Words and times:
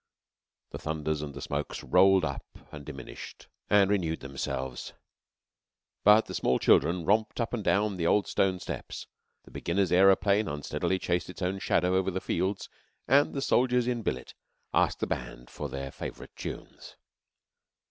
The 0.71 0.79
thunders 0.79 1.21
and 1.21 1.35
the 1.35 1.43
smokes 1.43 1.83
rolled 1.83 2.25
up 2.25 2.43
and 2.71 2.83
diminished 2.83 3.45
and 3.69 3.87
renewed 3.91 4.21
themselves, 4.21 4.93
but 6.03 6.25
the 6.25 6.33
small 6.33 6.57
children 6.57 7.05
romped 7.05 7.39
up 7.39 7.53
and 7.53 7.63
down 7.63 7.97
the 7.97 8.07
old 8.07 8.25
stone 8.25 8.59
steps; 8.59 9.05
the 9.43 9.51
beginner's 9.51 9.91
aeroplane 9.91 10.47
unsteadily 10.47 10.97
chased 10.97 11.29
its 11.29 11.43
own 11.43 11.59
shadow 11.59 11.93
over 11.95 12.09
the 12.09 12.19
fields; 12.19 12.67
and 13.07 13.35
the 13.35 13.43
soldiers 13.43 13.85
in 13.85 14.01
billet 14.01 14.33
asked 14.73 15.01
the 15.01 15.05
band 15.05 15.51
for 15.51 15.69
their 15.69 15.91
favourite 15.91 16.35
tunes. 16.35 16.95